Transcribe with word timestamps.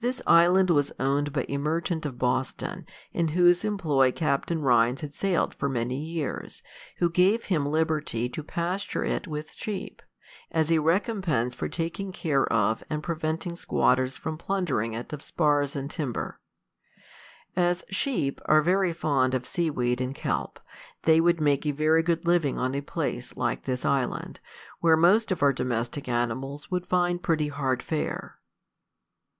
This 0.00 0.20
island 0.26 0.68
was 0.70 0.92
owned 0.98 1.32
by 1.32 1.46
a 1.48 1.56
merchant 1.56 2.04
of 2.04 2.18
Boston, 2.18 2.84
in 3.12 3.28
whose 3.28 3.64
employ 3.64 4.10
Captain 4.12 4.60
Rhines 4.60 5.00
had 5.02 5.14
sailed 5.14 5.54
for 5.54 5.68
many 5.68 5.96
years, 5.96 6.62
who 6.98 7.08
gave 7.08 7.44
him 7.44 7.64
liberty 7.64 8.28
to 8.30 8.42
pasture 8.42 9.04
it 9.04 9.26
with 9.28 9.52
sheep, 9.52 10.02
as 10.50 10.70
a 10.70 10.80
recompense 10.80 11.54
for 11.54 11.68
taking 11.68 12.10
care 12.12 12.44
of 12.52 12.82
and 12.90 13.04
preventing 13.04 13.54
squatters 13.56 14.16
from 14.16 14.36
plundering 14.36 14.94
it 14.94 15.12
of 15.12 15.22
spars 15.22 15.76
and 15.76 15.90
timber. 15.92 16.40
As 17.56 17.84
sheep 17.88 18.40
are 18.46 18.62
very 18.62 18.92
fond 18.92 19.32
of 19.32 19.46
sea 19.46 19.70
weed 19.70 20.00
and 20.02 20.14
kelp, 20.14 20.58
they 21.02 21.18
would 21.20 21.40
make 21.40 21.64
a 21.64 21.70
very 21.70 22.02
good 22.02 22.26
living 22.26 22.58
on 22.58 22.74
a 22.74 22.80
place 22.82 23.36
like 23.36 23.62
this 23.64 23.84
island, 23.86 24.40
where 24.80 24.96
most 24.98 25.30
of 25.32 25.40
our 25.42 25.52
domestic 25.52 26.08
animals 26.08 26.68
would 26.70 26.84
find 26.86 27.22
pretty 27.22 27.48
hard 27.48 27.80
fare. 27.80 28.40